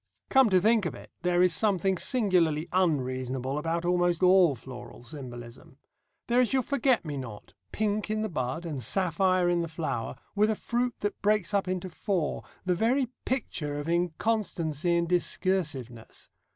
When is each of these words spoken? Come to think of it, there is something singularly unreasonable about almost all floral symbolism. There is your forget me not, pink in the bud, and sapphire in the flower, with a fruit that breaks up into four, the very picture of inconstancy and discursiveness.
Come 0.31 0.49
to 0.49 0.59
think 0.59 0.87
of 0.87 0.95
it, 0.95 1.11
there 1.21 1.43
is 1.43 1.53
something 1.53 1.95
singularly 1.95 2.67
unreasonable 2.73 3.59
about 3.59 3.85
almost 3.85 4.23
all 4.23 4.55
floral 4.55 5.03
symbolism. 5.03 5.77
There 6.25 6.39
is 6.39 6.53
your 6.53 6.63
forget 6.63 7.05
me 7.05 7.17
not, 7.17 7.53
pink 7.71 8.09
in 8.09 8.23
the 8.23 8.27
bud, 8.27 8.65
and 8.65 8.81
sapphire 8.81 9.47
in 9.47 9.61
the 9.61 9.67
flower, 9.67 10.15
with 10.33 10.49
a 10.49 10.55
fruit 10.55 10.95
that 11.01 11.21
breaks 11.21 11.53
up 11.53 11.67
into 11.67 11.87
four, 11.87 12.41
the 12.65 12.73
very 12.73 13.09
picture 13.25 13.77
of 13.79 13.87
inconstancy 13.87 14.97
and 14.97 15.07
discursiveness. 15.07 16.31